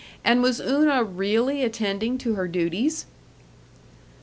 [0.23, 3.05] And was Una really attending to her duties?